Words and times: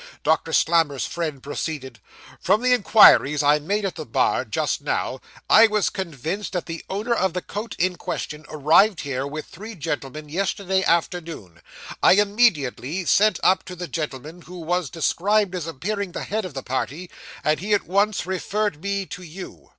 Doctor 0.23 0.51
Slammer's 0.51 1.05
friend 1.05 1.43
proceeded: 1.43 1.99
'From 2.39 2.63
the 2.63 2.73
inquiries 2.73 3.43
I 3.43 3.59
made 3.59 3.85
at 3.85 3.93
the 3.93 4.03
bar, 4.07 4.43
just 4.45 4.81
now, 4.81 5.19
I 5.47 5.67
was 5.67 5.91
convinced 5.91 6.53
that 6.53 6.65
the 6.65 6.83
owner 6.89 7.13
of 7.13 7.33
the 7.33 7.41
coat 7.43 7.75
in 7.77 7.97
question 7.97 8.43
arrived 8.49 9.01
here, 9.01 9.27
with 9.27 9.45
three 9.45 9.75
gentlemen, 9.75 10.27
yesterday 10.27 10.83
afternoon. 10.85 11.61
I 12.01 12.13
immediately 12.13 13.05
sent 13.05 13.39
up 13.43 13.63
to 13.65 13.75
the 13.75 13.87
gentleman 13.87 14.41
who 14.41 14.57
was 14.61 14.89
described 14.89 15.53
as 15.53 15.67
appearing 15.67 16.13
the 16.13 16.23
head 16.23 16.45
of 16.45 16.55
the 16.55 16.63
party, 16.63 17.11
and 17.43 17.59
he 17.59 17.75
at 17.75 17.85
once 17.85 18.25
referred 18.25 18.81
me 18.81 19.05
to 19.05 19.21
you. 19.21 19.69